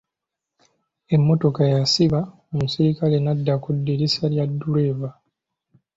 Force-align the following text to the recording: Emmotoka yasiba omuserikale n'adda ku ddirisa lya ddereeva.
Emmotoka 1.15 1.61
yasiba 1.73 2.19
omuserikale 2.51 3.17
n'adda 3.21 3.53
ku 3.63 3.69
ddirisa 3.75 4.25
lya 4.33 4.45
ddereeva. 4.51 5.09